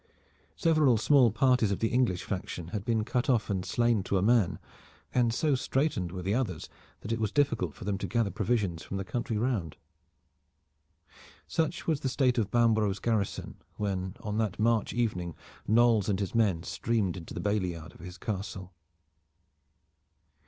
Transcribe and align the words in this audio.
Several 0.55 0.97
small 0.97 1.31
parties 1.31 1.71
of 1.71 1.77
the 1.77 1.89
English 1.89 2.23
faction 2.23 2.69
had 2.69 2.83
been 2.83 3.03
cut 3.05 3.29
off 3.29 3.51
and 3.51 3.63
slain 3.63 4.01
to 4.01 4.17
a 4.17 4.21
man, 4.23 4.57
and 5.13 5.31
so 5.31 5.53
straitened 5.53 6.11
were 6.11 6.23
the 6.23 6.33
others 6.33 6.67
that 7.01 7.11
it 7.11 7.19
was 7.19 7.31
difficult 7.31 7.75
for 7.75 7.85
them 7.85 7.99
to 7.99 8.07
gather 8.07 8.31
provisions 8.31 8.81
from 8.81 8.97
the 8.97 9.05
country 9.05 9.37
round. 9.37 9.77
Such 11.45 11.85
was 11.85 11.99
the 11.99 12.09
state 12.09 12.39
of 12.39 12.49
Bambro's 12.49 12.97
garrison 12.97 13.57
when 13.75 14.15
on 14.21 14.39
that 14.39 14.57
March 14.57 14.91
evening 14.91 15.35
Knolles 15.67 16.09
and 16.09 16.19
his 16.19 16.33
men 16.33 16.63
streamed 16.63 17.15
into 17.15 17.35
the 17.35 17.39
bailey 17.39 17.73
yard 17.73 17.93
of 17.93 17.99
his 17.99 18.17
Castle. 18.17 18.73